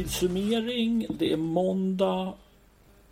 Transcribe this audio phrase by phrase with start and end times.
[0.00, 1.06] halvtidssummering.
[1.08, 2.34] Det är måndag.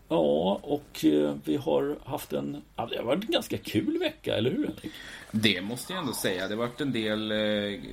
[0.08, 2.62] Ja, och eh, vi har haft en...
[2.76, 4.92] Ja, det har varit en ganska kul vecka, eller hur Henrik?
[5.30, 6.48] Det måste jag ändå säga.
[6.48, 7.38] Det har varit en del eh,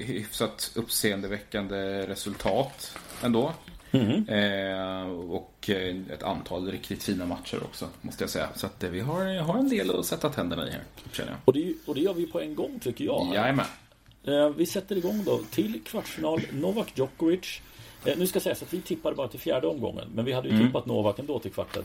[0.05, 3.54] hyfsat uppseendeväckande resultat ändå.
[3.92, 4.30] Mm.
[4.30, 8.50] Eh, och eh, ett antal riktigt fina matcher också, måste jag säga.
[8.55, 11.40] Så att vi har, har en del att sätta tänderna i här, känner jag.
[11.46, 13.32] Och det, och det gör vi på en gång, tycker jag.
[13.34, 13.66] Jajamän.
[14.27, 16.41] Eh, vi sätter igång då till kvartsfinal.
[16.54, 17.62] Novak Djokovic.
[18.05, 20.08] Eh, nu ska sägas att vi tippade bara till fjärde omgången.
[20.16, 20.68] Men vi hade ju mm.
[20.68, 21.84] tippat Novak ändå till kvarten.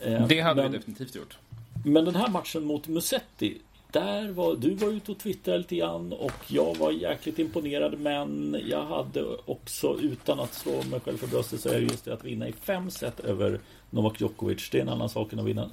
[0.00, 1.38] Eh, det hade men, vi definitivt gjort.
[1.84, 3.58] Men den här matchen mot Musetti.
[3.92, 8.56] Där var, du var ute och twittrade lite grann och jag var jäkligt imponerad men
[8.68, 12.14] jag hade också utan att slå mig själv för bröstet så är det just det
[12.14, 14.70] att vinna i fem set över Novak Djokovic.
[14.70, 15.70] Det är en annan sak än att vinna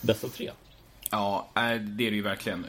[0.00, 0.50] bäst av tre.
[1.10, 2.64] Ja, det är det ju verkligen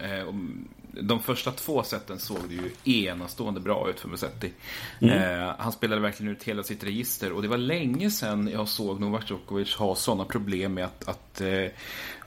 [1.02, 4.54] de första två seten såg det ju enastående bra ut för Musetti.
[5.00, 5.40] Mm.
[5.40, 9.00] Eh, han spelade verkligen ut hela sitt register och det var länge sedan jag såg
[9.00, 11.68] Novak Djokovic ha sådana problem med att, att eh,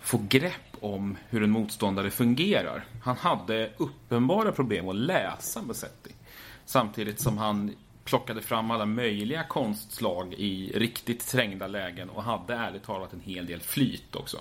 [0.00, 2.84] få grepp om hur en motståndare fungerar.
[3.02, 6.10] Han hade uppenbara problem att läsa Musetti.
[6.64, 7.74] Samtidigt som han
[8.08, 13.46] plockade fram alla möjliga konstslag i riktigt trängda lägen och hade ärligt talat en hel
[13.46, 14.38] del flyt också.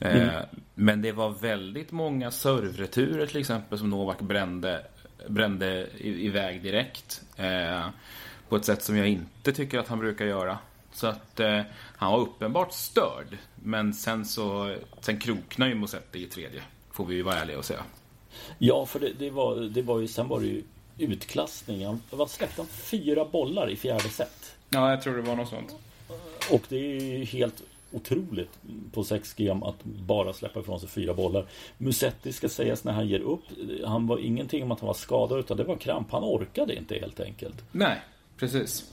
[0.00, 0.44] Eh, mm.
[0.74, 4.86] men det var väldigt många servreturer till exempel som Novak brände,
[5.28, 7.22] brände iväg direkt.
[7.36, 7.86] Eh,
[8.48, 10.58] på ett sätt som jag inte tycker att han brukar göra.
[10.92, 11.60] Så att eh,
[11.96, 13.38] han var uppenbart störd.
[13.54, 16.62] Men sen så sen kroknade ju Mosetti i tredje.
[16.90, 17.82] Får vi ju vara ärliga och säga.
[18.58, 20.62] Ja, för det, det, var, det var ju, sen var det ju
[20.98, 21.98] utklassning.
[22.10, 22.66] Vad släppte han?
[22.66, 24.54] Fyra bollar i fjärde set.
[24.70, 25.74] Ja, jag tror det var något sånt.
[26.50, 27.62] Och det är helt
[27.92, 28.58] otroligt
[28.92, 31.46] på sex gem att bara släppa ifrån sig fyra bollar.
[31.78, 33.42] Musetti ska sägas när han ger upp.
[33.84, 36.10] Han var ingenting om att han var skadad utan det var kramp.
[36.10, 37.64] Han orkade inte helt enkelt.
[37.72, 38.00] Nej,
[38.36, 38.92] precis.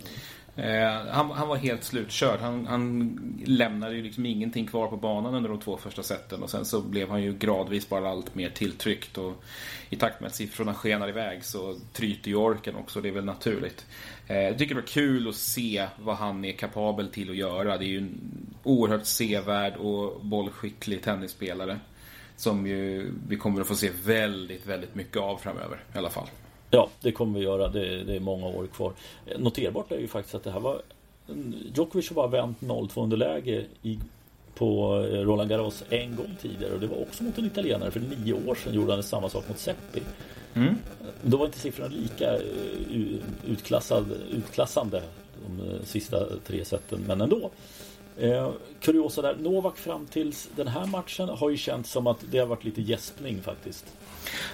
[0.58, 2.40] Eh, han, han, var helt slutkörd.
[2.40, 6.50] Han, han lämnade ju liksom ingenting kvar på banan under de två första seten och
[6.50, 9.44] sen så blev han ju gradvis bara allt mer tilltryckt och
[9.90, 13.02] i takt med att siffrorna skenar iväg så tryter ju orken också.
[13.02, 13.86] Det är väl naturligt.
[14.28, 17.78] Eh, jag tycker det var kul att se vad han är kapabel till att göra.
[17.78, 18.20] Det är ju en
[18.64, 21.80] oerhört sevärd och bollskicklig tennisspelare
[22.38, 26.28] som ju vi kommer att få se väldigt, väldigt mycket av framöver i alla fall.
[26.70, 27.68] Ja, det kommer vi göra.
[27.68, 28.94] Det, det är många år kvar.
[29.38, 30.82] Noterbart är ju faktiskt att det här var
[31.76, 34.00] Djokovic har bara vänt 0-2 underläge i,
[34.56, 37.92] på Roland Garros en gång tidigare och det var också mot en italienare.
[37.92, 40.02] För nio år sedan gjorde han samma sak mot Seppi.
[40.54, 40.76] Mm.
[41.22, 42.42] Då var inte siffrorna lika eh,
[43.48, 45.02] utklassad, utklassande
[45.46, 47.50] de eh, sista tre seten, men ändå.
[48.18, 52.38] Eh, kuriosa där, Novak fram tills den här matchen har ju känts som att det
[52.38, 53.86] har varit lite gäspning faktiskt.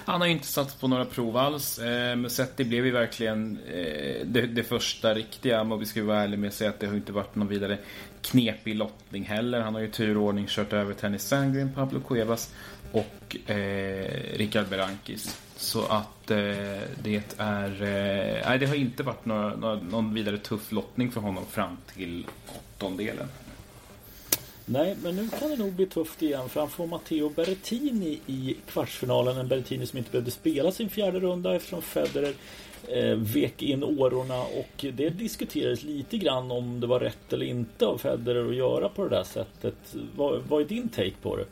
[0.04, 1.78] Han har ju inte satt på några prov alls.
[1.78, 5.60] Eh, Musetti blev ju verkligen eh, det, det, första riktiga.
[5.60, 7.78] Om vi ska vara ärliga med att säga att det har inte varit någon vidare
[8.22, 9.60] knepig lottning heller.
[9.60, 12.54] Han har ju turordning kört över Tennis Sandgren, Pablo Cuevas
[12.92, 15.40] och eh, Rickard Berankis.
[15.56, 16.36] Så att eh,
[17.02, 17.82] det är...
[17.82, 21.76] Eh, nej, det har inte varit några, några, någon vidare tuff lottning för honom fram
[21.94, 23.28] till åttondelen.
[24.66, 28.56] Nej, men nu kan det nog bli tufft igen för han får Matteo Berrettini i
[28.66, 29.36] kvartsfinalen.
[29.36, 32.34] En Berrettini som inte behövde spela sin fjärde runda eftersom Federer
[32.88, 37.86] eh, vek in årorna och det diskuterades lite grann om det var rätt eller inte
[37.86, 39.94] av Federer att göra på det där sättet.
[40.16, 41.46] Vad, vad är din take på det?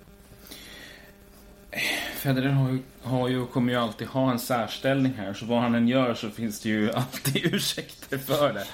[2.14, 5.32] Federer har ju, har ju och kommer ju alltid ha en särställning här.
[5.32, 8.64] Så vad han än gör så finns det ju alltid ursäkter för det.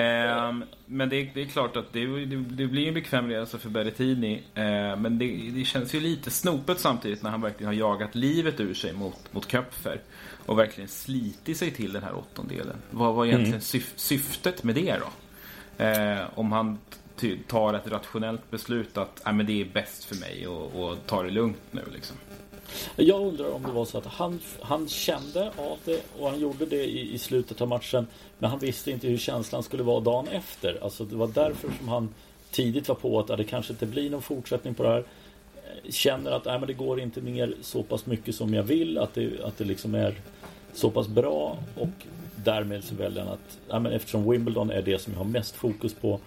[0.00, 0.52] Eh,
[0.86, 4.42] men det, det, är klart att det, det, det blir en bekväm resa för Berrettini.
[4.54, 8.74] Eh, men det, känns ju lite snopet samtidigt när han verkligen har jagat livet ur
[8.74, 10.00] sig mot, mot Köpfer.
[10.46, 12.76] Och verkligen slitit sig till den här åttondelen.
[12.90, 13.60] Vad var egentligen mm.
[13.60, 15.08] syf, syftet med det då?
[15.84, 16.78] Eh, om han
[17.46, 21.30] tar ett rationellt beslut att men det är bäst för mig och, och ta det
[21.30, 22.16] lugnt nu liksom.
[22.96, 26.66] Jag undrar om det var så att han, han kände av det och han gjorde
[26.66, 28.06] det i, i slutet av matchen.
[28.38, 30.78] Men han visste inte hur känslan skulle vara dagen efter.
[30.82, 32.14] Alltså det var därför som han
[32.50, 35.04] tidigt var på att det kanske inte blir någon fortsättning på det här.
[35.90, 38.98] Känner att nej, men det går inte ner så pass mycket som jag vill.
[38.98, 40.14] Att det, att det liksom är
[40.72, 41.58] så pass bra.
[41.76, 42.06] Och
[42.36, 45.54] därmed så väljer han att nej, men eftersom Wimbledon är det som jag har mest
[45.54, 46.20] fokus på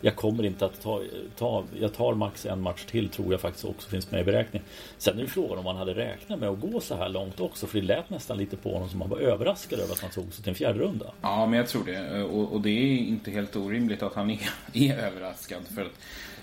[0.00, 1.02] jag kommer inte att ta,
[1.36, 4.68] ta, jag tar max en match till tror jag faktiskt också finns med i beräkningen.
[4.98, 7.66] Sen är det frågan om man hade räknat med att gå så här långt också,
[7.66, 10.32] för det lät nästan lite på honom som man var överraskad över att han tog
[10.32, 11.06] sig till en fjärde runda.
[11.20, 12.22] Ja, men jag tror det.
[12.22, 15.62] Och, och det är inte helt orimligt att han är, är överraskad.
[15.74, 15.92] För att,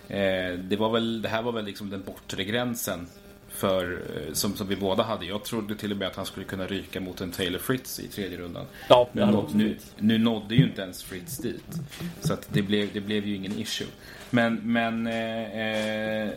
[0.08, 3.08] eh, det, var väl, det här var väl liksom den bortre gränsen
[3.56, 5.26] för, eh, som, som vi båda hade.
[5.26, 8.08] Jag trodde till och med att han skulle kunna ryka mot en Taylor Fritz i
[8.08, 8.66] tredje rundan.
[8.90, 11.80] Ja, nu, nåd, nu, nu nådde ju inte ens Fritz dit.
[12.22, 13.88] Så att det, blev, det blev ju ingen issue.
[14.30, 16.30] Men, men eh, eh,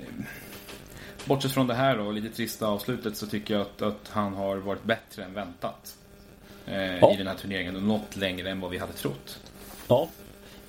[1.24, 4.56] bortsett från det här då, lite trista avslutet, så tycker jag att, att han har
[4.56, 5.96] varit bättre än väntat.
[6.66, 7.14] Eh, ja.
[7.14, 9.40] I den här turneringen och nått längre än vad vi hade trott.
[9.88, 10.08] Ja,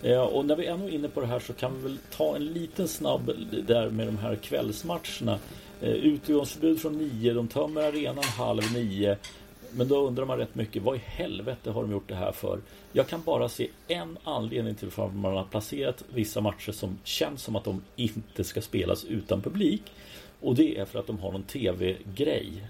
[0.04, 2.36] eh, och när vi är ändå inne på det här så kan vi väl ta
[2.36, 3.31] en liten snabb
[3.68, 5.40] där med de här kvällsmatcherna.
[5.81, 9.18] Eh, utegångsförbud från nio, de tömmer arenan halv nio.
[9.72, 12.60] Men då undrar man rätt mycket, vad i helvete har de gjort det här för?
[12.92, 17.44] Jag kan bara se en anledning till varför man har placerat vissa matcher som känns
[17.44, 19.81] som att de inte ska spelas utan publik.
[20.42, 22.68] Och det är för att de har någon tv-grej.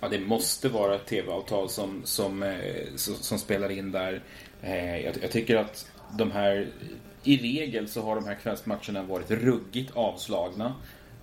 [0.00, 2.56] Ja, det måste vara ett tv-avtal som, som, eh,
[2.96, 4.22] som, som, spelar in där.
[4.62, 6.68] Eh, jag, jag tycker att de här
[7.24, 10.74] i regel så har de här kvällsmatcherna varit ruggigt avslagna.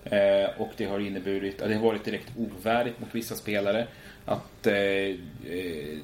[0.04, 3.88] Eh, och det har inneburit, det har varit direkt ovärdigt mot vissa spelare.
[4.26, 5.98] Att eh, eh,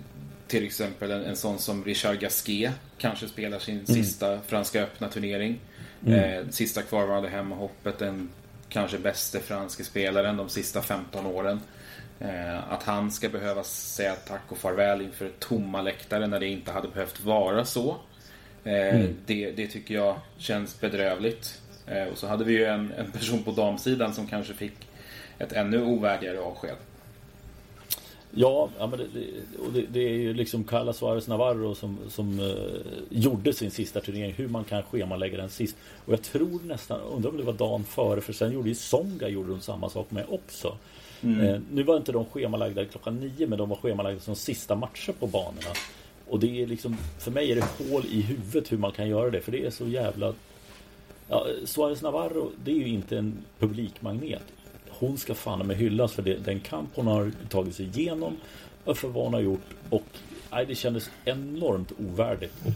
[0.48, 3.86] till exempel en, en sån som Richard Gasquet kanske spelar sin mm.
[3.86, 5.60] sista Franska öppna turnering.
[6.06, 6.20] Mm.
[6.20, 8.30] Eh, sista kvarvarande hemmahoppet, den
[8.70, 11.60] kanske bäste franske spelaren de sista 15 åren.
[12.20, 16.72] Eh, att han ska behöva säga tack och farväl inför tomma läktare när det inte
[16.72, 17.98] hade behövt vara så.
[18.64, 19.16] Eh, mm.
[19.26, 21.62] det, det, tycker jag känns bedrövligt.
[21.88, 24.74] Eh, och så hade vi ju en, en person på damsidan som kanske fick
[25.40, 26.76] ett ännu ovärdigare avsked.
[28.38, 29.06] Ja, ja men det,
[29.60, 32.56] och det, det, är ju liksom Carla Suarez Navarro som, som uh,
[33.10, 34.34] gjorde sin sista turnering.
[34.34, 35.76] Hur man kan schemalägga den sist.
[36.06, 39.28] Och jag tror nästan, undrar om det var dagen före, för sen gjorde ju Songa
[39.28, 40.78] gjorde de samma sak med också.
[41.22, 41.40] Mm.
[41.40, 45.14] Uh, nu var inte de schemalagda klockan nio, men de var schemalagda som sista matcher
[45.20, 45.70] på banorna.
[46.28, 49.30] Och det är liksom, för mig är det hål i huvudet hur man kan göra
[49.30, 50.34] det, för det är så jävla
[51.28, 54.44] Ja, Suarez Navarro, det är ju inte en publikmagnet.
[54.90, 58.38] Hon ska fan med hyllas för det, den kamp hon har tagit sig igenom
[58.84, 59.66] och för vad hon har gjort.
[59.90, 60.04] Och
[60.52, 62.72] nej, det kändes enormt ovärdigt och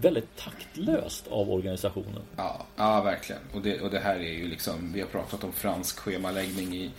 [0.00, 2.22] väldigt taktlöst av organisationen.
[2.36, 3.42] Ja, ja verkligen.
[3.54, 6.90] Och det, och det här är ju liksom, vi har pratat om fransk schemaläggning i,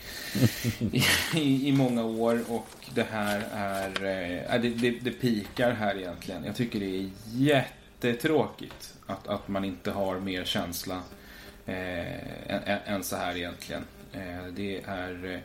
[1.36, 3.88] i, i, många år och det här är,
[4.56, 6.46] äh, det, det, det pikar här egentligen.
[6.46, 7.10] Jag tycker det är
[8.02, 11.02] jättetråkigt att, att man inte har mer känsla
[11.66, 13.84] eh, än, än, så här egentligen.
[14.14, 15.40] Eh, det, är, eh,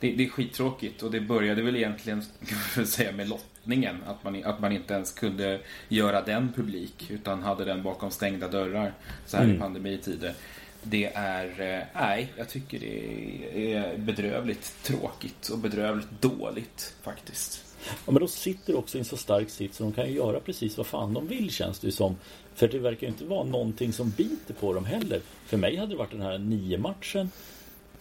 [0.00, 2.22] det, det, är skittråkigt och det började väl egentligen
[2.86, 4.02] säga, med lottningen.
[4.06, 8.48] Att man, att man inte ens kunde göra den publik utan hade den bakom stängda
[8.48, 8.94] dörrar
[9.26, 9.56] så här mm.
[9.56, 10.34] i pandemitider.
[10.82, 17.73] Det är, eh, nej, jag tycker det är bedrövligt tråkigt och bedrövligt dåligt faktiskt.
[17.86, 20.40] Ja, men de sitter också i en så stark sitt så de kan ju göra
[20.40, 22.16] precis vad fan de vill känns det som.
[22.54, 25.20] För det verkar inte vara någonting som biter på dem heller.
[25.46, 27.30] För mig hade det varit den här nio matchen.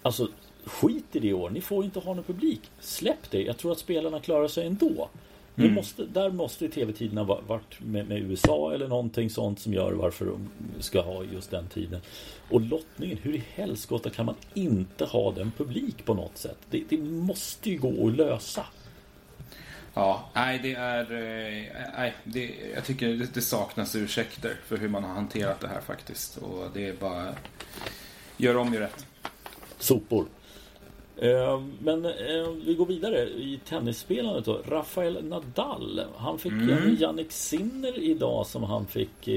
[0.01, 0.27] Alltså
[0.65, 1.49] skit i det i år.
[1.49, 2.61] Ni får inte ha någon publik.
[2.79, 3.41] Släpp det.
[3.41, 5.09] Jag tror att spelarna klarar sig ändå.
[5.55, 5.73] Mm.
[5.73, 10.49] Måste, där måste tv-tiderna varit med, med, USA eller någonting sånt som gör varför de
[10.79, 12.01] ska ha just den tiden.
[12.49, 16.57] Och lottningen, hur i helskotta kan man inte ha den publik på något sätt?
[16.69, 18.65] Det, det måste ju gå att lösa.
[19.93, 21.11] Ja, nej det är...
[21.11, 21.63] Eh,
[21.97, 25.81] nej, det, jag tycker det, det, saknas ursäkter för hur man har hanterat det här
[25.81, 26.37] faktiskt.
[26.37, 27.35] Och det är bara...
[28.37, 29.05] Gör om, gör rätt.
[29.79, 30.25] Sopor.
[31.17, 34.61] Eh, men eh, vi går vidare i tennisspelandet då.
[34.67, 36.01] Rafael Nadal.
[36.17, 36.69] Han fick mm.
[36.69, 39.29] en Jannik Sinner idag som han fick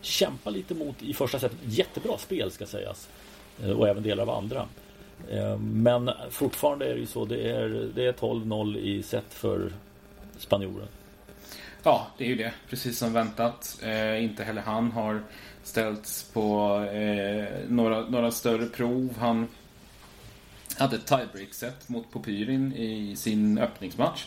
[0.00, 1.52] kämpa lite mot i första set.
[1.64, 3.08] Jättebra spel ska sägas.
[3.76, 4.68] och även delar av andra.
[5.30, 7.24] Eh, men fortfarande är det ju så.
[7.24, 9.72] Det är, det är 12-0 i set för
[10.38, 10.88] spanjoren.
[11.82, 12.52] Ja, det är ju det.
[12.68, 13.78] Precis som väntat.
[13.82, 15.22] Eh, inte heller han har
[15.62, 19.14] ställts på eh, några, några större prov.
[19.18, 19.48] Han
[20.78, 24.26] hade ett tiebreak-set mot Popyrin i sin öppningsmatch.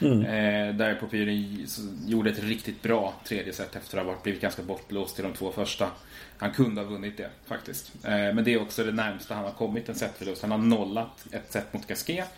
[0.00, 0.20] Mm.
[0.20, 1.66] Eh, där Popyrin
[2.06, 5.52] gjorde ett riktigt bra tredje set efter att ha blivit ganska bortblåst i de två
[5.52, 5.90] första.
[6.38, 7.92] Han kunde ha vunnit det faktiskt.
[8.04, 10.42] Eh, men det är också det närmsta han har kommit en setförlust.
[10.42, 12.28] Han har nollat ett set mot Gasquet.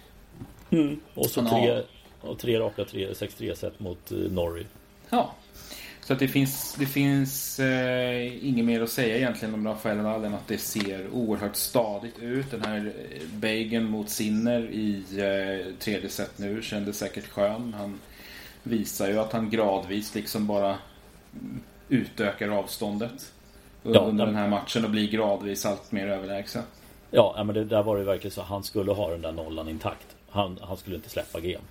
[0.71, 1.01] Mm.
[1.15, 1.85] Och så tre, har...
[2.21, 4.67] och tre raka 6-3 set mot eh, Norrie.
[5.11, 5.35] Ja.
[6.07, 10.25] Så att det finns, det finns eh, inget mer att säga egentligen om Rafael Nadal
[10.25, 12.51] än att det ser oerhört stadigt ut.
[12.51, 17.75] Den här eh, bagen mot Sinner i eh, tredje set nu kändes säkert skön.
[17.79, 18.01] Han
[18.63, 20.77] visar ju att han gradvis liksom bara
[21.89, 23.33] utökar avståndet
[23.83, 26.63] ja, under den här matchen och blir gradvis allt mer överlägsen.
[27.11, 28.43] Ja, men det där var det verkligen så.
[28.43, 30.17] Han skulle ha den där nollan intakt.
[30.31, 31.65] Han, han skulle inte släppa game.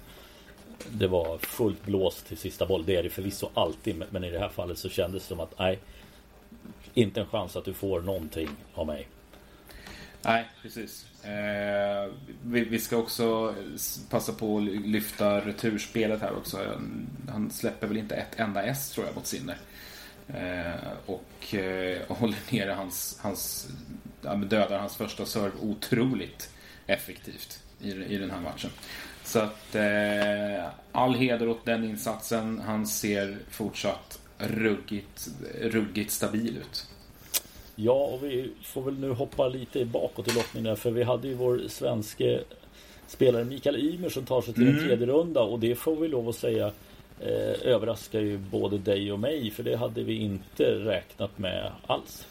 [0.91, 2.85] Det var fullt blåst till sista boll.
[2.85, 4.03] Det är det förvisso alltid.
[4.09, 5.79] Men i det här fallet så kändes det som att nej.
[6.93, 9.07] Inte en chans att du får någonting av mig.
[10.21, 11.05] Nej, precis.
[11.23, 12.11] Eh,
[12.43, 13.55] vi, vi, ska också
[14.09, 16.57] passa på att lyfta returspelet här också.
[17.29, 19.57] Han släpper väl inte ett enda S tror jag mot Sinner.
[20.27, 23.67] Eh, och, eh, håller nere hans, hans
[24.21, 26.49] dödar hans första serve otroligt
[26.87, 28.69] effektivt i, i den här matchen.
[29.25, 32.61] Så att eh, all heder åt den insatsen.
[32.65, 35.27] Han ser fortsatt ruggigt,
[35.61, 36.85] ruggigt stabil ut.
[37.75, 41.33] Ja, och vi får väl nu hoppa lite bakåt i lottningen för vi hade ju
[41.33, 42.39] vår svenske
[43.07, 44.75] spelare Mikael Ymer som tar sig till mm.
[44.75, 46.71] en tredje runda och det får vi lov att säga
[47.19, 52.27] eh, överraskar ju både dig och mig för det hade vi inte räknat med alls.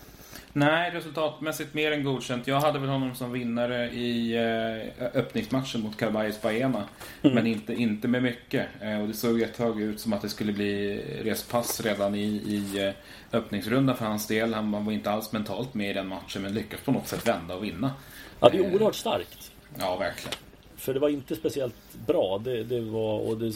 [0.57, 2.47] Nej, resultatmässigt mer än godkänt.
[2.47, 6.83] Jag hade väl honom som vinnare i eh, öppningsmatchen mot Carvalhos Baema.
[7.23, 7.35] Mm.
[7.35, 8.67] Men inte, inte med mycket.
[8.81, 12.25] Eh, och det såg ett tag ut som att det skulle bli respass redan i,
[12.25, 14.55] i eh, öppningsrundan för hans del.
[14.55, 17.55] Han var inte alls mentalt med i den matchen men lyckades på något sätt vända
[17.55, 17.93] och vinna.
[18.41, 19.53] Ja, det är oerhört starkt.
[19.79, 20.39] Ja, verkligen.
[20.77, 22.41] För det var inte speciellt bra.
[22.45, 23.19] Det, det var...
[23.19, 23.53] Och det,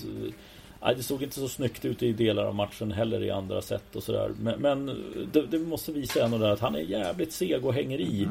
[0.82, 3.97] Nej, det såg inte så snyggt ut i delar av matchen heller i andra sätt
[3.97, 4.30] och sådär.
[4.40, 4.87] Men, men
[5.32, 8.28] det, det, måste visa ändå där att han är jävligt seg och hänger i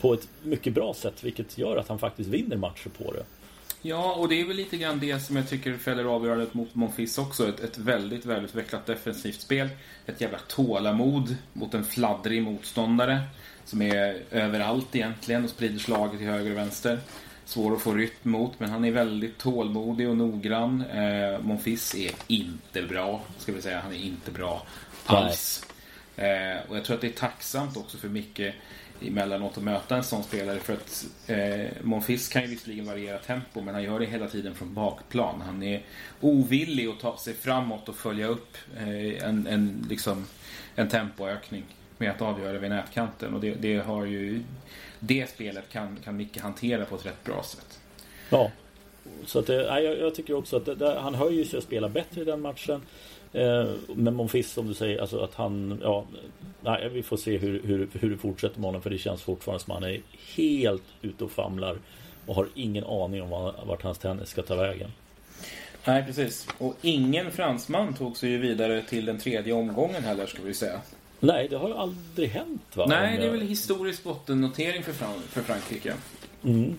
[0.00, 1.24] på ett mycket bra sätt.
[1.24, 3.24] Vilket gör att han faktiskt vinner matcher på det.
[3.82, 7.18] Ja, och det är väl lite grann det som jag tycker fäller avgörandet mot Monfils
[7.18, 7.48] också.
[7.48, 9.68] Ett, ett väldigt välutvecklat defensivt spel.
[10.06, 13.20] Ett jävla tålamod mot en fladdrig motståndare.
[13.64, 16.98] Som är överallt egentligen och sprider slaget till höger och vänster
[17.50, 20.84] svår att få rytm mot, men han är väldigt tålmodig och noggrann.
[20.84, 23.80] Eh, Monfils är inte bra, ska vi säga.
[23.80, 24.66] Han är inte bra
[25.06, 25.66] alls.
[26.16, 28.40] Eh, och jag tror att det är tacksamt också för Micke
[29.02, 33.60] emellanåt att möta en sån spelare för att eh, Monfils kan ju visserligen variera tempo
[33.60, 35.40] men han gör det hela tiden från bakplan.
[35.40, 35.82] Han är
[36.20, 40.26] ovillig att ta sig framåt och följa upp eh, en, en, liksom,
[40.74, 41.64] en tempoökning
[42.00, 44.42] med att avgöra vid nätkanten och det, det har ju
[45.00, 47.80] det spelet kan, kan Micke hantera på ett rätt bra sätt.
[48.30, 48.50] Ja,
[49.26, 52.20] så att det, jag, jag tycker också att det, han höjer sig och spelar bättre
[52.20, 52.82] i den matchen.
[53.32, 56.06] Eh, men Monfils som du säger, alltså att han, ja,
[56.60, 59.64] nej, vi får se hur, hur, hur det fortsätter med honom för det känns fortfarande
[59.64, 60.00] som att han är
[60.36, 61.76] helt ute och famlar
[62.26, 64.90] och har ingen aning om vart hans tennis ska ta vägen.
[65.84, 66.48] Nej, precis.
[66.58, 70.80] Och ingen fransman tog sig ju vidare till den tredje omgången heller, ska vi säga.
[71.20, 72.86] Nej, det har ju aldrig hänt va?
[72.88, 75.94] Nej, det är väl historisk bottennotering för, Fran för Frankrike.
[76.44, 76.78] Mm,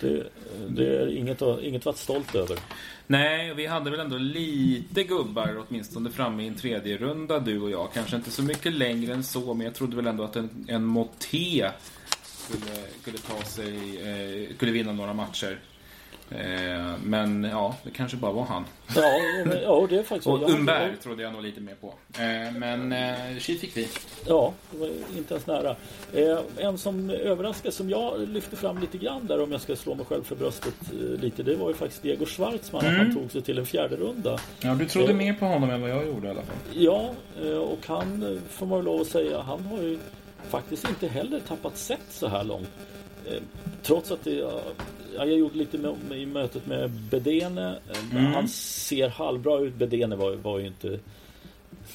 [0.00, 0.26] det,
[0.68, 2.58] det, är inget, inget att stolt över.
[3.06, 7.70] Nej, vi hade väl ändå lite gubbar åtminstone framme i en tredje runda du och
[7.70, 7.92] jag.
[7.92, 10.84] Kanske inte så mycket längre än så, men jag trodde väl ändå att en, en
[10.84, 11.70] Moté
[12.22, 15.58] skulle, skulle ta sig, eh, skulle vinna några matcher.
[16.30, 18.64] Eh, men ja, det kanske bara var han.
[18.96, 19.02] Ja,
[19.44, 21.94] men, ja det är faktiskt Och Umberg trodde jag nog lite mer på.
[22.18, 23.88] Eh, men eh, fick vi.
[24.26, 25.76] Ja, det var inte ens nära.
[26.12, 29.94] Eh, en som överraskade, som jag lyfte fram lite grann där om jag ska slå
[29.94, 31.42] mig själv för bröstet eh, lite.
[31.42, 32.84] Det var ju faktiskt Diego Schwartzman.
[32.84, 32.96] Mm.
[32.96, 34.38] Han tog sig till en fjärde runda.
[34.60, 36.56] Ja, du trodde mer på honom än vad jag gjorde i alla fall.
[36.74, 37.14] Ja,
[37.60, 39.98] och han får man lov att säga, han har ju
[40.48, 42.68] faktiskt inte heller tappat sätt så här långt.
[43.82, 44.50] Trots att det
[45.26, 47.78] jag gjorde lite med, med, i mötet med Bedene.
[48.12, 48.24] Mm.
[48.24, 49.74] Han ser halvbra ut.
[49.74, 50.98] Bedene var, var ju inte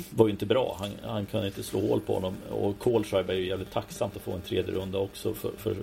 [0.10, 0.78] var ju inte bra.
[0.80, 2.36] Han, han kan inte slå hål på honom.
[2.50, 5.76] Och Kohlschreiber är ju jävligt tacksamt att få en tredje runda också för, för,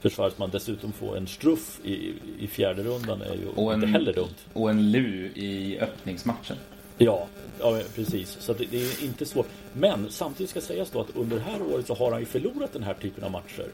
[0.00, 0.50] för Schwarzman.
[0.50, 4.34] Dessutom få en struff i, i fjärde rundan är ju och inte heller dumt.
[4.52, 6.56] Och en lu i öppningsmatchen.
[6.98, 7.26] Ja,
[7.60, 8.36] ja precis.
[8.40, 9.46] Så det, det, är inte svårt.
[9.72, 12.72] Men samtidigt ska sägas då att under det här året så har han ju förlorat
[12.72, 13.66] den här typen av matcher.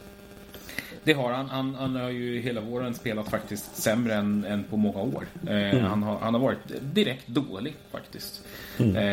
[1.09, 1.49] Det har han.
[1.49, 1.75] han.
[1.75, 5.27] Han har ju hela våren spelat faktiskt sämre än, än på många år.
[5.47, 5.85] Eh, mm.
[5.85, 8.45] han, har, han har varit direkt dålig faktiskt.
[8.79, 8.97] Mm.
[8.97, 9.05] Eh,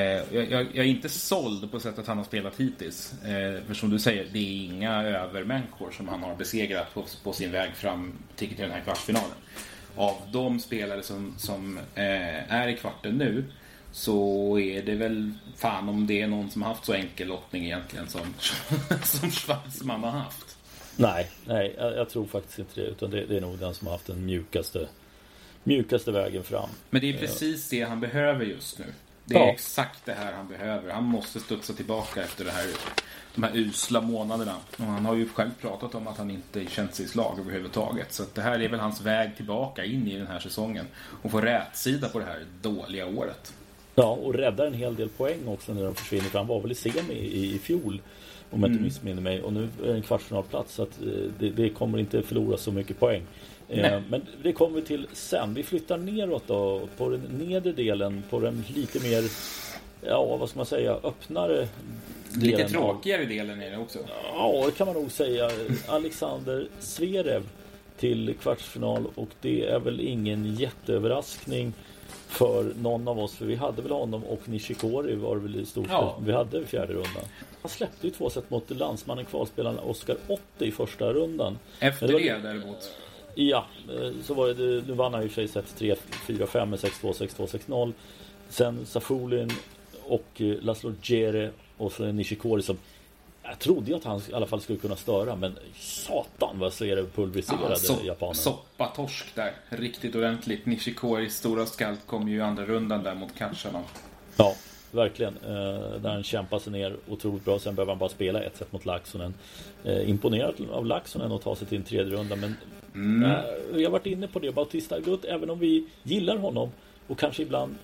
[0.51, 3.23] jag, jag, är inte såld på sättet han har spelat hittills.
[3.23, 7.33] Eh, för som du säger, det är inga övermänniskor som han har besegrat på, på
[7.33, 9.37] sin väg fram till den här kvartsfinalen.
[9.95, 13.43] Av de spelare som, som eh, är i kvarten nu
[13.91, 17.65] så är det väl fan om det är någon som har haft så enkel lottning
[17.65, 18.33] egentligen som,
[19.03, 20.54] som Schwarzman har haft.
[20.97, 22.87] Nej, nej jag, jag, tror faktiskt inte det.
[22.87, 24.87] Utan det, det, är nog den som har haft den mjukaste,
[25.63, 26.69] mjukaste vägen fram.
[26.89, 28.85] Men det är precis det han behöver just nu.
[29.25, 29.51] Det är ja.
[29.51, 30.91] exakt det här han behöver.
[30.91, 32.67] Han måste studsa tillbaka efter det här,
[33.35, 34.55] de här usla månaderna.
[34.77, 38.13] Och han har ju själv pratat om att han inte känt sig i slag överhuvudtaget.
[38.13, 40.85] Så det här är väl hans väg tillbaka in i den här säsongen.
[41.21, 43.53] Och få rätsida på det här dåliga året.
[43.95, 46.25] Ja, och rädda en hel del poäng också när de försvinner.
[46.25, 48.01] För han var väl i semi i, i fjol.
[48.49, 48.83] Om jag inte mm.
[48.83, 49.41] missminner mig.
[49.41, 51.07] Och nu är det en kvartsfinalplats så att eh,
[51.39, 53.21] det, det kommer inte förlora så mycket poäng.
[53.69, 54.01] Eh, Nej.
[54.09, 55.53] Men det kommer vi till sen.
[55.53, 59.23] Vi flyttar neråt då på den nedre delen på den lite mer
[60.07, 60.99] Ja, vad ska man säga?
[61.03, 61.67] Öppnare
[62.33, 63.27] Lite tråkigare av...
[63.27, 63.99] delen är det också.
[64.33, 65.49] Ja, det kan man nog säga.
[65.87, 67.43] Alexander Zverev
[67.97, 71.73] till kvartsfinal och det är väl ingen jätteöverraskning
[72.27, 73.35] för någon av oss.
[73.35, 76.17] För vi hade väl honom och Nishikori var väl i stort ja.
[76.25, 77.23] vi hade i fjärde rundan.
[77.65, 81.59] Han släppte ju två set mot landsmannen kvalspelaren Oscar 80 i första rundan.
[81.79, 82.91] Efter det, var, det däremot?
[83.35, 84.87] Ja, eh, så var det.
[84.87, 85.95] Nu vann han ju för sig set 3,
[86.27, 87.93] 4, 5 med 6-2, 6-2, 6-0.
[88.49, 89.51] Sen Safulin
[90.03, 92.77] och eh, Laszlo Djere och så Nishikori som
[93.43, 96.95] jag trodde ju att han i alla fall skulle kunna störa men satan vad ser
[96.95, 98.33] det pulveriserade ja, so japaner.
[98.33, 99.53] Soppatorsk där.
[99.69, 100.65] Riktigt ordentligt.
[100.65, 103.83] Nishikoris stora skalt kom ju i andra rundan där mot Kachanov.
[104.37, 104.55] Ja,
[104.91, 105.33] verkligen.
[105.37, 107.59] Eh, där han kämpar sig ner otroligt bra.
[107.59, 109.33] Sen behöver han bara spela ett set mot Laxonen.
[109.83, 112.55] Eh, imponerad av Laxonen att ta sig till en tredje runda men
[112.95, 113.31] mm.
[113.31, 114.51] eh, vi har varit inne på det.
[114.51, 116.71] Bautista Agut, även om vi gillar honom
[117.07, 117.75] och kanske ibland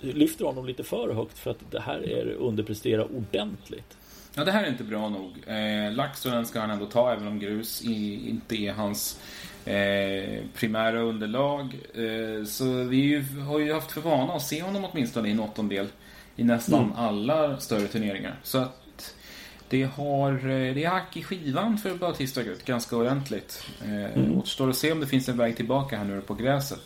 [0.00, 3.96] lyfter honom lite för högt för att det här är underprestera ordentligt.
[4.34, 5.32] Ja, det här är inte bra nog.
[5.46, 9.20] Eh, Laxonen ska han ändå ta, även om grus i, inte är hans
[9.64, 11.78] eh, primära underlag.
[11.94, 15.40] Eh, så vi ju, har ju haft för vana att se honom åtminstone i en
[15.40, 15.86] åttondel
[16.36, 16.96] i nästan mm.
[16.96, 18.34] alla större turneringar.
[18.42, 19.14] Så att
[19.68, 23.66] det har eh, det är hack i skivan för Bautista Gut, ganska ordentligt.
[23.84, 24.38] Eh, mm.
[24.38, 26.80] Återstår att se om det finns en väg tillbaka här nu på gräset.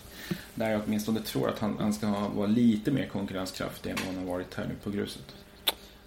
[0.54, 4.14] Där jag åtminstone tror att han, han ska ha, vara lite mer konkurrenskraftig än vad
[4.14, 5.35] han har varit här nu på gruset.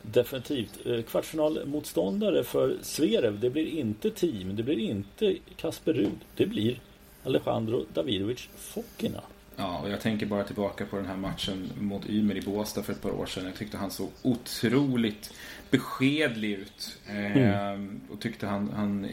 [0.02, 0.86] Definitivt.
[0.86, 6.80] Eh, kvartsfinalmotståndare för Zverev, det blir inte team, det blir inte Kasper Rud, det blir
[7.24, 9.22] Alejandro Davidovic Fokina.
[9.56, 12.94] Ja, och jag tänker bara tillbaka på den här matchen mot Ymer i Båstad för
[12.94, 13.46] ett par år sedan.
[13.46, 15.34] Jag tyckte han såg otroligt
[15.70, 16.98] beskedlig ut.
[17.08, 17.38] Mm.
[17.38, 19.08] Ehm, och tyckte han, han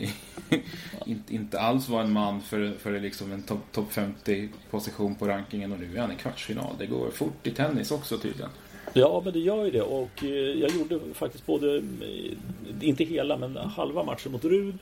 [1.06, 5.28] inte, inte alls var en man för, för liksom en topp top 50 position på
[5.28, 5.72] rankingen.
[5.72, 6.74] Och nu är han i kvartsfinal.
[6.78, 8.50] Det går fort i tennis också tydligen.
[8.92, 9.82] Ja, men det gör ju det.
[9.82, 12.32] Och eh, jag gjorde faktiskt både, eh,
[12.80, 14.78] inte hela, men halva matchen mot Rud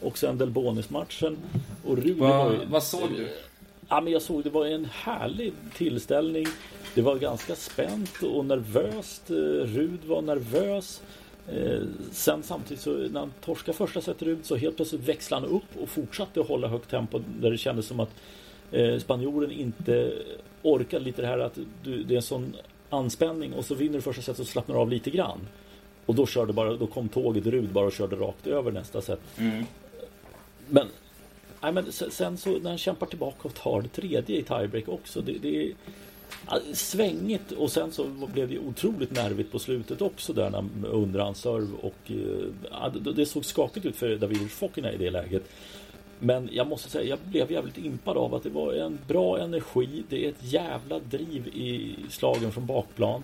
[0.00, 1.38] och sen Delbonis-matchen.
[1.84, 3.28] Och Rud Va, var ju, Vad såg du?
[3.88, 6.46] Ja, men jag såg det var en härlig tillställning.
[6.94, 9.30] Det var ganska spänt och nervöst.
[9.30, 11.02] Eh, Rud var nervös.
[12.12, 15.82] sen samtidigt så när han torskade första set Rud så helt plötsligt växlade han upp
[15.82, 18.10] och fortsatte att hålla högt tempo där det kändes som att
[19.00, 20.12] spanjoren inte
[20.62, 22.56] orkade lite det här att du, det är en sån
[22.90, 25.38] anspänning och så vinner du första set och slappnar av lite grann.
[26.06, 29.20] Och då körde bara, då kom tåget Rud bara och körde rakt över nästa set.
[29.38, 29.64] Mm.
[30.68, 30.88] Men,
[31.62, 35.20] nej, men sen så när han kämpar tillbaka och tar det tredje i tiebreak också.
[35.20, 35.74] Det, det är
[36.72, 41.94] svängigt och sen så blev det otroligt nervigt på slutet också där när underhandsserv och
[42.06, 45.42] eh, ja, det såg skakigt ut för David Fokina i det läget.
[46.18, 50.04] Men jag måste säga, jag blev jävligt impad av att det var en bra energi.
[50.08, 53.22] Det är ett jävla driv i slagen från bakplan.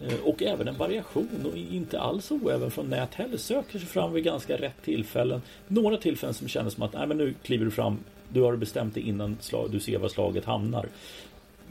[0.00, 3.36] Eh, och även en variation och inte alls oäven från nät heller.
[3.36, 5.42] Söker sig fram vid ganska rätt tillfällen.
[5.68, 7.98] Några tillfällen som kändes som att nej, men nu kliver du fram.
[8.28, 9.38] Du har bestämt dig innan
[9.70, 10.86] du ser var slaget hamnar.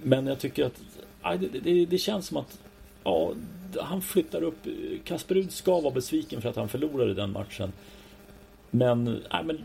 [0.04, 0.82] Men jag tycker att
[1.40, 2.60] det, det, det känns som att
[3.04, 3.34] ja,
[3.80, 4.68] han flyttar upp.
[5.04, 7.74] Kasperud ska vara besviken för att han förlorade den matchen.
[8.72, 9.60] Men, nej, men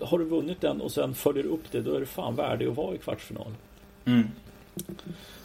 [0.00, 2.76] har du vunnit den och sen följer upp det, då är det fan värdig att
[2.76, 3.54] vara i kvartsfinal.
[4.04, 4.28] Mm.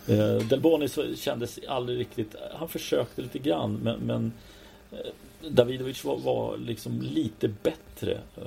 [0.08, 2.36] Eh, Delbonis kändes aldrig riktigt...
[2.54, 4.34] Han försökte lite grann, men, men
[4.92, 8.12] eh, Davidovic var, var liksom lite bättre.
[8.38, 8.44] Eh,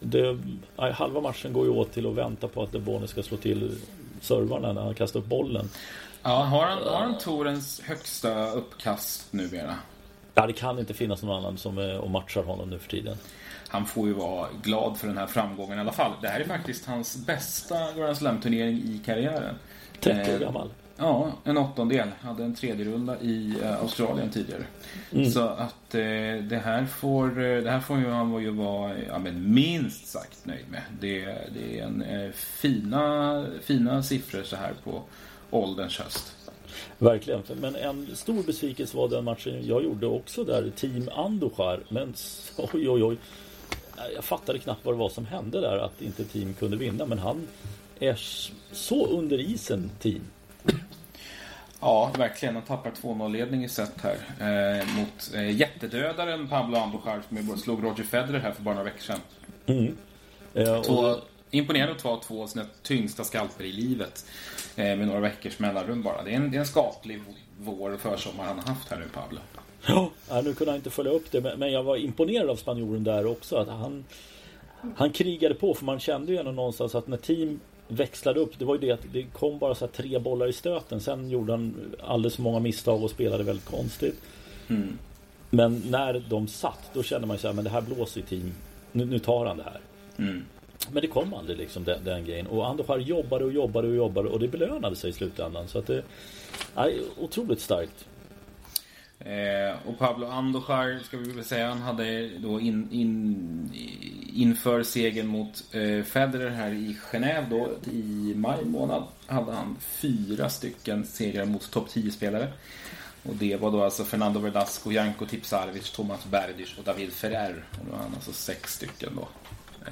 [0.00, 0.38] det,
[0.76, 3.78] halva matchen går ju åt till att vänta på att Delbonis ska slå till
[4.20, 5.68] servarna när han kastar upp bollen.
[6.22, 9.76] Ja, har han, har han Torens högsta uppkast numera?
[10.34, 13.16] Ja, det kan inte finnas någon annan som är och matchar honom nu för tiden
[13.72, 16.12] han får ju vara glad för den här framgången i alla fall.
[16.22, 19.54] Det här är faktiskt hans bästa Grand Slam-turnering i karriären.
[20.00, 20.70] 30 år eh, gammal.
[20.96, 22.08] Ja, en åttondel.
[22.20, 24.62] Hade en tredje runda i eh, Australien tidigare.
[25.12, 25.30] Mm.
[25.30, 26.00] Så att eh,
[26.42, 30.46] det här får eh, det här får ju han ju vara ja, men minst sagt
[30.46, 30.82] nöjd med.
[31.00, 31.24] Det,
[31.54, 35.02] det är en eh, fina, fina siffror så här på
[35.50, 36.36] ålderns höst.
[36.98, 37.42] Verkligen.
[37.60, 40.70] Men en stor besvikelse var den matchen jag gjorde också där.
[40.76, 41.80] Team Andujar.
[41.88, 42.14] Men
[42.56, 43.18] oj, oj, oj
[44.14, 47.06] jag fattade knappt vad det var som hände där att inte team kunde vinna.
[47.06, 47.48] Men han
[48.00, 48.14] är
[48.72, 50.22] så under isen, team.
[51.80, 52.54] Ja, verkligen.
[52.54, 54.16] Han tappar 2-0-ledning i set här.
[54.40, 59.00] Eh, mot eh, jättedödaren Pablo Andujar som slog Roger Federer här för bara några veckor
[59.00, 59.20] sedan.
[59.66, 59.96] Mm.
[60.54, 61.18] Eh, Två, och...
[61.50, 64.26] Imponerande att ta två av sina tyngsta skalper i livet.
[64.76, 66.22] Eh, med några veckors mellanrum bara.
[66.22, 67.22] Det är en, det är en skaplig
[67.58, 69.38] vår och försommar han har haft här nu, Pablo.
[70.28, 73.26] Ja, nu kunde han inte följa upp det men jag var imponerad av spanjoren där
[73.26, 73.56] också.
[73.56, 74.04] Att han,
[74.96, 78.58] han krigade på för man kände ju ändå någonstans att när team växlade upp.
[78.58, 81.00] Det var ju det att det kom bara så tre bollar i stöten.
[81.00, 84.20] Sen gjorde han alldeles för många misstag och spelade väldigt konstigt.
[84.68, 84.98] Mm.
[85.50, 88.24] Men när de satt då kände man ju så här, men det här blåser i
[88.24, 88.52] team.
[88.92, 89.80] Nu, nu tar han det här.
[90.16, 90.44] Mm.
[90.92, 92.46] Men det kom aldrig liksom den, den grejen.
[92.46, 95.68] Och Andohar jobbade och jobbade och jobbade och det belönade sig i slutändan.
[95.68, 96.02] Så att det
[96.74, 98.06] är otroligt starkt.
[99.24, 103.70] Eh, och Pablo Andochar, ska vi väl säga, han hade då in, in,
[104.34, 110.48] inför segern mot eh, Federer här i Genève då i maj månad hade han fyra
[110.48, 112.52] stycken segrar mot topp 10-spelare.
[113.22, 117.64] Och det var då alltså Fernando Verdasco, Janko Tipsarevic, Thomas Berdych och David Ferrer.
[117.70, 119.28] Och då har han alltså sex stycken då.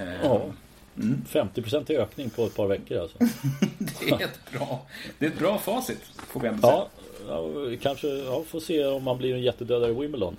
[0.02, 0.52] Eh, oh.
[1.00, 1.24] Mm.
[1.30, 3.18] 50% ökning på ett par veckor alltså.
[3.78, 4.86] det, är ett bra,
[5.18, 6.72] det är ett bra facit, får vi ändå säga.
[6.72, 6.88] Ja,
[7.28, 10.36] ja, kanske ja, får se om man blir en jättedödare i Wimbledon.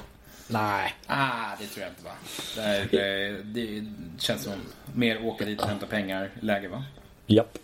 [0.48, 2.12] Nej, ah, det tror jag inte va.
[2.92, 3.86] Det, är, det
[4.20, 4.54] känns som
[4.94, 6.84] mer åka dit och hämta pengar läge va?
[7.28, 7.58] Japp.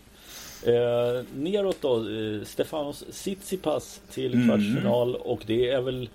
[0.64, 4.48] Eh, neråt då, eh, Stefanos Tsitsipas till mm.
[4.48, 6.10] kvartsfinal och det är väl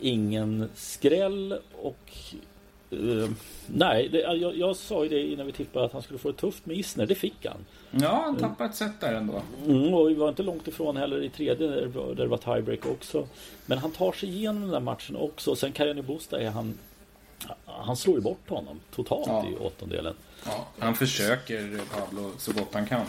[0.00, 2.12] ingen skräll och
[2.92, 3.30] Uh,
[3.66, 6.36] nej, det, jag, jag, sa ju det innan vi tippade att han skulle få det
[6.36, 7.06] tufft med Isner.
[7.06, 7.64] Det fick han.
[7.90, 9.42] Ja, han tappade ett set där ändå.
[9.66, 12.86] Mm, och vi var inte långt ifrån heller i tredje där, där det var tiebreak
[12.86, 13.26] också.
[13.66, 15.56] Men han tar sig igenom den där matchen också.
[15.56, 16.78] Sen Karjani Busta är han...
[17.66, 19.46] Han slår ju bort honom totalt ja.
[19.48, 20.14] i åttondelen.
[20.44, 23.06] Ja, han försöker Pablo så gott han kan.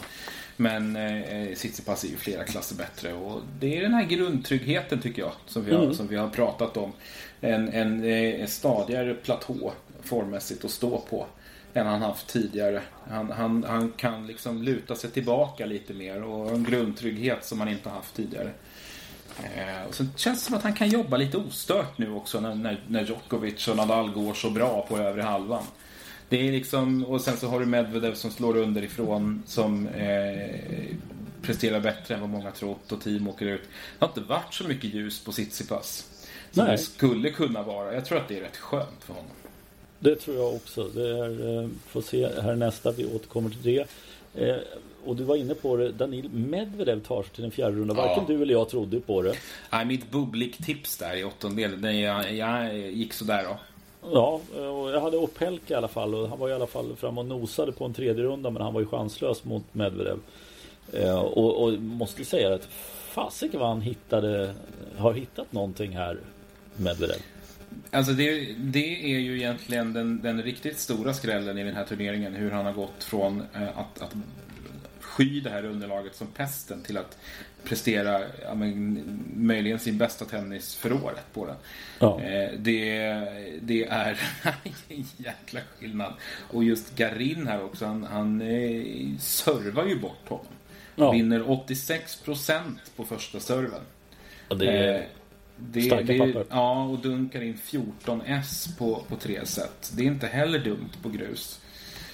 [0.58, 5.22] Men eh, Tsitsipas är ju flera klasser bättre och det är den här grundtryggheten tycker
[5.22, 5.94] jag som vi har, mm.
[5.94, 6.92] som vi har pratat om.
[7.42, 11.26] En, en, en eh, stadigare platå formmässigt att stå på
[11.74, 12.82] än han haft tidigare.
[13.10, 17.70] Han, han, han kan liksom luta sig tillbaka lite mer och en grundtrygghet som han
[17.70, 18.50] inte haft tidigare.
[19.44, 22.56] Eh, och så känns det som att han kan jobba lite ostört nu också när,
[22.56, 25.64] när, när Djokovic och Nadal går så bra på övre halvan.
[26.34, 30.96] Det är liksom, och sen så har du Medvedev som slår underifrån som eh,
[31.42, 33.62] presterar bättre än vad många trott och team åker ut.
[33.62, 36.10] Det har inte varit så mycket ljus på Tsitsipas.
[36.52, 36.72] Som Nej.
[36.72, 37.94] det skulle kunna vara.
[37.94, 39.32] Jag tror att det är rätt skönt för honom.
[40.00, 40.84] Det tror jag också.
[40.84, 43.88] Det är, eh, får se här nästa, vi återkommer till det.
[44.48, 44.58] Eh,
[45.06, 47.94] och du var inne på det, Danil Medvedev tar sig till en fjärde runda.
[47.94, 48.36] Varken ja.
[48.36, 49.36] du eller jag trodde på det.
[49.72, 53.58] Nej, mitt bubblik-tips där i åttondelen, jag, jag gick sådär då.
[54.12, 57.18] Ja, och jag hade Opelka i alla fall och han var i alla fall fram
[57.18, 60.20] och nosade på en tredje runda men han var ju chanslös mot Medvedev.
[60.94, 62.66] Eh, och, och måste säga att
[63.14, 64.54] fasiken vad han hittade,
[64.98, 66.20] har hittat någonting här,
[66.76, 67.18] Medvedev.
[67.92, 72.34] Alltså det, det är ju egentligen den, den riktigt stora skrällen i den här turneringen.
[72.34, 74.14] Hur han har gått från eh, att, att
[75.18, 77.18] sky det här underlaget som pesten till att
[77.64, 79.04] prestera ja, men,
[79.36, 81.56] möjligen sin bästa tennis för året på den.
[82.00, 82.22] Ja.
[82.22, 82.90] Eh, det,
[83.62, 84.20] det är
[84.90, 86.14] en jäkla skillnad.
[86.52, 90.46] Och just Garin här också, han, han eh, servar ju bort honom.
[90.96, 91.12] Ja.
[91.12, 92.62] Vinner 86%
[92.96, 93.82] på första serven.
[94.50, 95.06] Ja, det är eh,
[95.58, 96.46] det, starka papper.
[96.50, 99.92] Ja, och dunkar in 14 S på, på tre set.
[99.96, 101.60] Det är inte heller dumt på grus.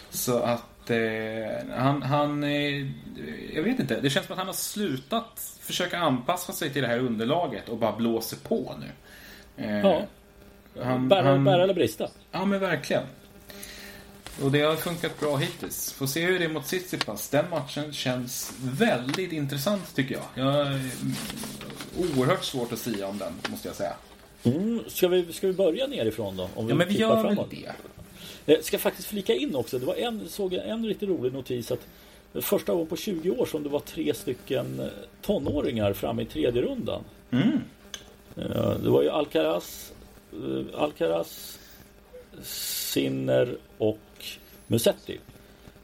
[0.10, 2.88] Så att eh, han, han eh,
[3.54, 6.88] jag vet inte, det känns som att han har slutat försöka anpassa sig till det
[6.88, 8.88] här underlaget och bara blåser på nu.
[9.64, 10.02] Eh, ja.
[10.84, 12.10] Han, bära, han, bära eller brista.
[12.32, 13.04] Ja, men verkligen.
[14.44, 15.94] Och det har funkat bra hittills.
[15.94, 17.30] Får se hur det är mot Tsitsipas.
[17.30, 20.46] Den matchen känns väldigt intressant tycker jag.
[20.46, 20.80] Jag har
[21.98, 23.94] oerhört svårt att säga om den, måste jag säga.
[24.44, 24.84] Mm.
[24.88, 26.50] Ska, vi, ska vi börja nerifrån då?
[26.56, 27.54] Om vi ja, men vi gör framåt?
[27.54, 27.72] väl det.
[28.50, 29.80] Jag eh, ska faktiskt flika in också.
[29.80, 31.88] Det var en, såg jag en riktigt rolig notis att
[32.34, 34.88] första gången på 20 år som det var tre stycken eh,
[35.22, 37.04] tonåringar framme i tredje rundan.
[37.32, 37.60] Mm.
[38.36, 39.94] Eh, det var ju Alcaraz,
[40.76, 41.60] Alcaraz,
[42.42, 44.26] Sinner och
[44.68, 45.20] Musetti.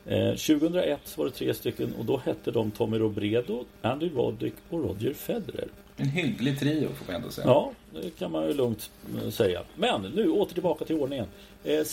[0.05, 5.13] 2001 var det tre stycken och då hette de Tommy Robredo, Andy Roddick och Roger
[5.13, 5.67] Federer.
[5.97, 7.47] En hygglig trio får man ändå säga.
[7.47, 8.89] Ja, det kan man ju lugnt
[9.29, 9.61] säga.
[9.75, 11.27] Men nu åter tillbaka till ordningen.
[11.63, 11.83] Eh,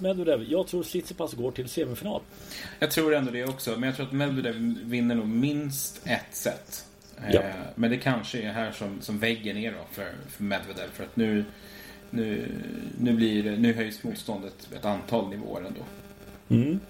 [0.00, 0.44] Medvedev.
[0.48, 2.20] Jag tror Tsitsipas går till semifinal.
[2.78, 3.70] Jag tror ändå det också.
[3.70, 6.86] Men jag tror att Medvedev vinner nog minst ett set.
[7.16, 7.42] Eh, ja.
[7.74, 10.90] Men det kanske är här som, som väggen är då för, för Medvedev.
[10.92, 11.44] För att nu,
[12.10, 12.48] nu,
[12.98, 15.80] nu, blir, nu höjs motståndet ett antal nivåer ändå.
[16.48, 16.80] Mm.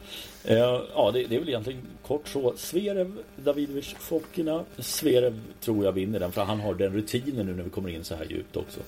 [0.45, 0.57] Eh,
[0.95, 2.55] ja, det, det, är väl egentligen kort så.
[2.57, 4.65] Sverev, Davidovic, Fokina.
[4.79, 8.05] Sverev tror jag vinner den för han har den rutinen nu när vi kommer in
[8.05, 8.81] så här djupt också.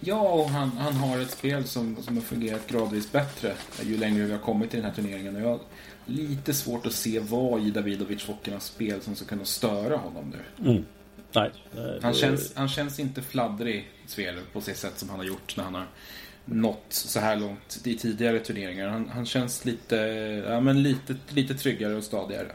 [0.00, 4.24] Ja, och han, han har ett spel som, som har fungerat gradvis bättre ju längre
[4.24, 5.36] vi har kommit i den här turneringen.
[5.36, 5.60] Och jag har
[6.06, 10.70] lite svårt att se vad i Davidovic Fokinas spel som ska kunna störa honom nu.
[10.70, 10.84] Mm.
[11.32, 11.50] Nej,
[12.02, 15.64] han, känns, han känns inte fladdrig, Sverev, på det sätt som han har gjort när
[15.64, 15.86] han har
[16.46, 18.88] nått så här långt i tidigare turneringar.
[18.88, 19.96] Han, han känns lite,
[20.48, 22.48] ja, men lite, lite tryggare och stadigare.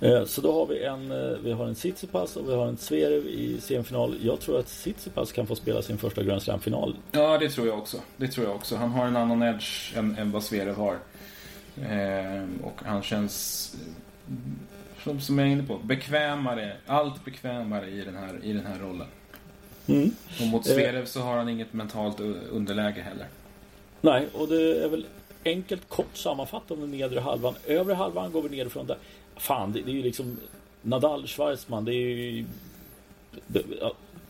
[0.00, 2.76] Eh, så då har vi en, eh, vi har en Tsitsipas och vi har en
[2.76, 4.18] Zverev i semifinal.
[4.22, 6.96] Jag tror att Tsitsipas kan få spela sin första Grand Slam-final.
[7.12, 7.96] Ja, det tror jag också.
[8.16, 8.76] Det tror jag också.
[8.76, 10.98] Han har en annan edge än, än vad Zverev har.
[11.76, 13.76] Eh, och han känns,
[15.04, 18.78] som, som jag är inne på, bekvämare, allt bekvämare i den här, i den här
[18.78, 19.06] rollen.
[19.88, 20.10] Mm.
[20.40, 22.20] Och mot Zverev så har han inget mentalt
[22.50, 23.26] underläge heller.
[24.00, 25.06] Nej, och det är väl
[25.44, 27.54] enkelt kort sammanfattat om den nedre halvan.
[27.66, 28.96] Övre halvan går vi ner från där.
[29.36, 30.36] Fan, det, det är ju liksom
[30.82, 32.44] Nadal, Schwarzman, det är ju...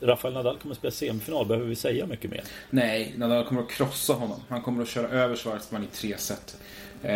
[0.01, 1.47] Rafael Nadal kommer att spela semifinal.
[1.47, 2.45] Behöver vi säga mycket mer?
[2.71, 4.41] Nej, Nadal kommer att krossa honom.
[4.49, 6.57] Han kommer att köra över Schwarzman i tre set.
[7.03, 7.15] Eh,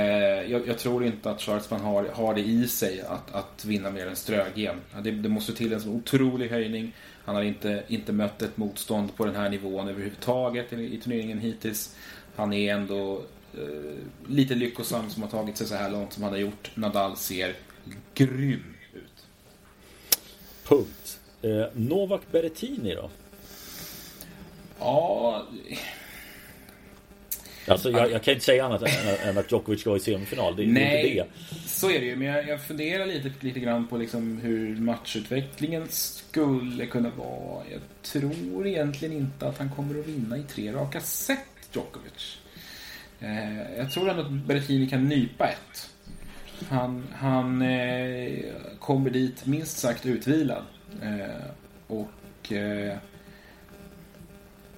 [0.50, 4.06] jag, jag, tror inte att Schwarzman har, har det i sig att, att vinna mer
[4.06, 4.76] än Strögen.
[5.02, 6.92] Det, det måste till en så otrolig höjning.
[7.24, 11.38] Han har inte, inte mött ett motstånd på den här nivån överhuvudtaget i, i turneringen
[11.38, 11.96] hittills.
[12.36, 13.22] Han är ändå
[13.54, 13.94] eh,
[14.28, 16.70] lite lyckosam som har tagit sig så här långt som han har gjort.
[16.74, 17.54] Nadal ser
[18.14, 19.26] grym ut.
[20.64, 21.18] Punkt.
[21.42, 23.10] Eh, Novak Berrettini då?
[24.78, 25.46] Ja...
[27.68, 28.82] Alltså jag, jag, kan inte säga annat
[29.24, 30.56] än, att Djokovic ska i semifinal.
[30.56, 31.68] Det, Nej, är inte det.
[31.68, 32.16] så är det ju.
[32.16, 37.64] Men jag, jag funderar lite, lite grann på liksom hur matchutvecklingen skulle kunna vara.
[37.72, 41.38] Jag tror egentligen inte att han kommer att vinna i tre raka set,
[41.72, 42.38] Djokovic.
[43.20, 45.90] Eh, jag tror ändå att Berrettini kan nypa ett.
[46.68, 48.38] Han, han eh,
[48.78, 50.62] kommer dit minst sagt utvilad.
[51.02, 51.44] Eh,
[51.86, 52.52] och...
[52.52, 52.96] Eh,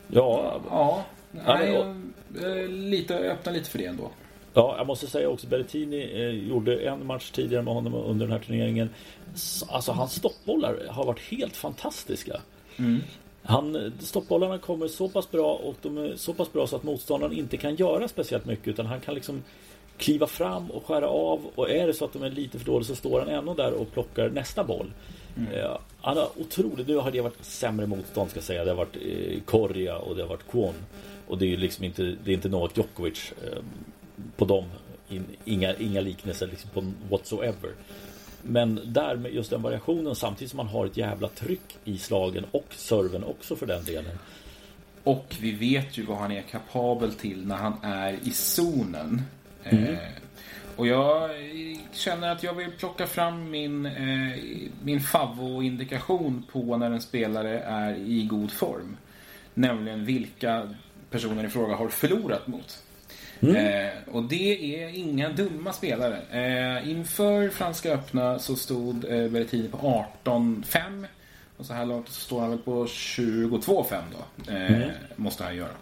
[0.08, 0.60] ja.
[0.70, 1.04] Ja.
[1.30, 2.02] Nej, jag,
[2.42, 4.10] jag, lite, öppnar lite för det ändå.
[4.54, 8.32] Ja, jag måste säga också Berrettini eh, gjorde en match tidigare med honom under den
[8.32, 8.90] här turneringen.
[9.68, 12.40] Alltså hans stoppbollar har varit helt fantastiska.
[12.76, 13.00] Mm.
[13.42, 17.32] Han, stoppbollarna kommer så pass bra och de är så pass bra så att motståndaren
[17.32, 19.42] inte kan göra speciellt mycket utan han kan liksom
[19.98, 22.84] kliva fram och skära av och är det så att de är lite för dåliga
[22.86, 24.92] så står han ändå där och plockar nästa boll.
[25.36, 25.52] Mm.
[25.52, 28.64] Eh, han har otroligt, nu har det varit sämre motstånd ska jag säga.
[28.64, 30.74] Det har varit eh, Korja och det har varit Kwon.
[31.26, 33.58] Och det är liksom inte, det är inte Novak Djokovic eh,
[34.36, 34.64] på dem.
[35.08, 37.70] In, inga, inga liknelser liksom på whatsoever.
[38.42, 42.46] Men där med just den variationen samtidigt som man har ett jävla tryck i slagen
[42.50, 44.18] och serven också för den delen.
[45.04, 49.22] Och vi vet ju vad han är kapabel till när han är i zonen.
[49.64, 49.84] Mm.
[49.84, 49.98] Eh,
[50.76, 51.30] och jag
[51.92, 54.38] känner att jag vill plocka fram min, eh,
[54.82, 58.96] min favvo-indikation på när en spelare är i god form.
[59.54, 60.74] Nämligen vilka
[61.10, 62.82] personer i fråga har förlorat mot.
[63.40, 63.56] Mm.
[63.56, 66.20] Eh, och det är inga dumma spelare.
[66.30, 71.06] Eh, inför Franska öppna så stod eh, Berrettini på 18-5.
[71.56, 74.52] Och så här långt så står han väl på 22-5 då.
[74.52, 74.90] Eh, mm.
[75.16, 75.74] Måste han göra.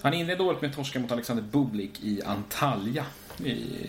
[0.00, 3.04] Han inledde året med torska mot Alexander Bublik i Antalya.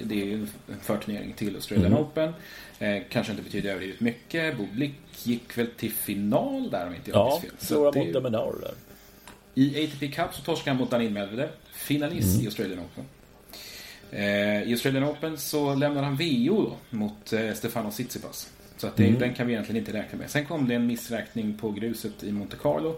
[0.03, 0.49] Det är en
[0.81, 2.03] förturnering till Australian mm.
[2.03, 2.33] Open.
[2.79, 4.57] Eh, kanske inte betyder överdrivet mycket.
[4.57, 7.51] Bublik gick väl till final där om inte jag minns fel.
[7.59, 8.73] Ja, förlorade mot Deminaur där.
[9.55, 11.49] I ATP Cup så torskade han mot Danil Medvedev.
[11.71, 12.43] Finalist mm.
[12.43, 13.05] i Australian Open.
[14.11, 18.49] Eh, I Australian Open så lämnade han VO då, mot eh, Stefano Tsitsipas.
[18.77, 19.19] Så att det, mm.
[19.19, 20.29] den kan vi egentligen inte räkna med.
[20.29, 22.95] Sen kom det en missräkning på gruset i Monte Carlo.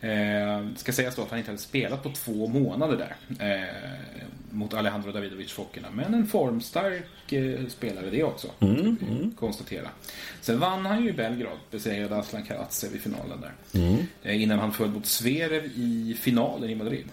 [0.00, 3.16] Eh, ska sägas då att han inte hade spelat på två månader där.
[3.46, 5.88] Eh, mot Alejandro Davidovic Fokina.
[5.90, 8.48] Men en formstark eh, spelare det också.
[8.60, 9.30] Mm, mm.
[9.38, 9.88] Konstatera.
[10.40, 11.58] Sen vann han ju i Belgrad.
[11.70, 13.80] Besegrade Aslan Karatsev i finalen där.
[13.80, 13.96] Mm.
[14.22, 17.06] Eh, innan han föll mot Zverev i finalen i Madrid.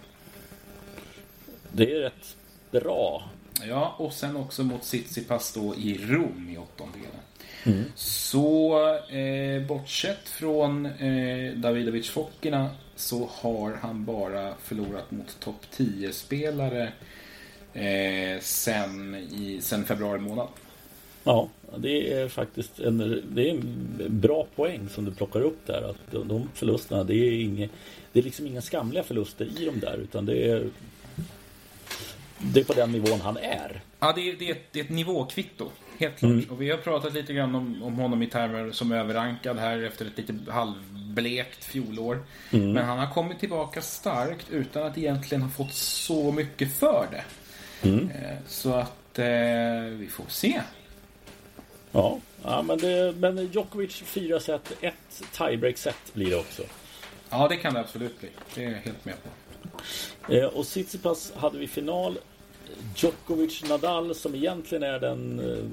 [1.72, 2.36] Det är rätt
[2.72, 3.30] bra.
[3.68, 7.10] Ja, och sen också mot Tsitsipas då i Rom i åttondelen.
[7.66, 7.84] Mm.
[7.96, 16.92] Så eh, bortsett från eh, Davidovic Fokina så har han bara förlorat mot topp 10-spelare
[17.74, 20.48] eh, sen, i, sen februari månad.
[21.24, 25.90] Ja, det är faktiskt en, det är en bra poäng som du plockar upp där.
[25.90, 27.70] Att de, de förlusterna, det är, inga,
[28.12, 29.98] det är liksom inga skamliga förluster i dem där.
[29.98, 30.70] Utan det är,
[32.40, 33.82] det är på den nivån han är.
[34.00, 35.72] Ja, det är, det är, ett, det är ett nivåkvitto.
[35.98, 36.32] Helt klart.
[36.32, 36.46] Mm.
[36.50, 40.06] Och vi har pratat lite grann om, om honom i termer som överrankad här efter
[40.06, 42.24] ett lite halvblekt fjolår.
[42.52, 42.72] Mm.
[42.72, 47.24] Men han har kommit tillbaka starkt utan att egentligen ha fått så mycket för det.
[47.90, 48.10] Mm.
[48.10, 49.26] Eh, så att eh,
[49.92, 50.62] vi får se.
[51.92, 56.64] Ja, ja men, det, men Djokovic fyra set, ett tiebreak-set blir det också.
[57.30, 58.30] Ja, det kan det absolut bli.
[58.56, 59.30] Det är jag helt med på.
[60.34, 62.18] Eh, och Tsitsipas hade vi final.
[62.96, 65.66] Djokovic-Nadal som egentligen är den eh,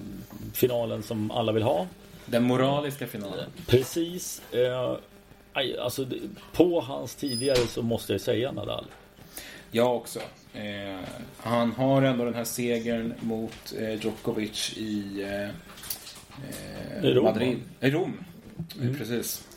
[0.54, 1.86] finalen som alla vill ha.
[2.26, 3.50] Den moraliska finalen.
[3.66, 4.42] Precis.
[4.52, 4.96] Eh,
[5.80, 6.06] alltså,
[6.52, 8.86] på hans tidigare så måste jag säga Nadal.
[9.70, 10.20] Jag också.
[10.54, 11.00] Eh,
[11.36, 15.48] han har ändå den här segern mot eh, Djokovic i eh,
[17.02, 17.58] Rom, Madrid.
[17.80, 18.24] I Rom.
[18.80, 18.94] Mm.
[18.94, 19.48] Precis.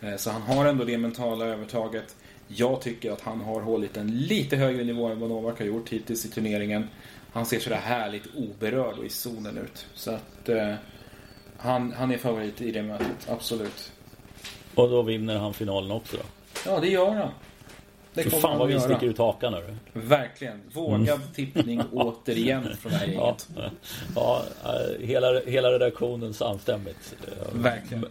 [0.00, 2.16] Eh, så han har ändå det mentala övertaget.
[2.48, 5.88] Jag tycker att han har hållit en lite högre nivå än vad Novak har gjort
[5.88, 6.88] hittills i turneringen.
[7.32, 9.86] Han ser sådär härligt oberörd och i zonen ut.
[9.94, 10.74] Så att eh,
[11.56, 13.92] han, han är favorit i det mötet, absolut.
[14.74, 16.22] Och då vinner han finalen också då?
[16.66, 17.30] Ja, det gör han.
[18.14, 19.76] Det För fan vad vi sticker ut hakan nu.
[19.92, 20.60] Verkligen.
[20.72, 21.28] Vågad mm.
[21.34, 23.48] tippning återigen från det här gänget.
[24.14, 27.16] Ja, ja, hela, hela redaktionen samstämmigt.
[27.52, 28.06] Verkligen.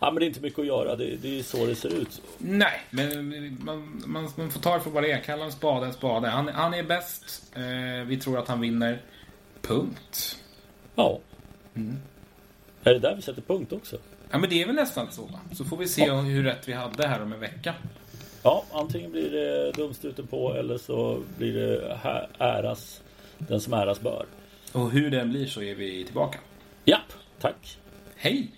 [0.00, 0.96] Ja, men det är inte mycket att göra.
[0.96, 2.22] Det, det är så det ser ut.
[2.38, 5.20] Nej, men man, man, man får ta det för vad det är.
[5.20, 6.28] Kalla en spade en spade.
[6.28, 7.52] Han, han är bäst.
[7.54, 9.02] Eh, vi tror att han vinner.
[9.62, 10.38] Punkt.
[10.94, 11.18] Ja.
[11.74, 11.96] Mm.
[12.84, 13.96] Är det där vi sätter punkt också?
[14.30, 15.30] Ja, men det är väl nästan så.
[15.52, 16.20] Så får vi se ja.
[16.20, 17.74] hur rätt vi hade här om en vecka.
[18.42, 21.98] Ja, antingen blir det dumstruten på eller så blir det
[22.38, 23.02] äras
[23.38, 24.26] den som äras bör.
[24.72, 26.38] Och hur den blir så är vi tillbaka.
[26.84, 27.78] Japp, tack.
[28.16, 28.50] Hej!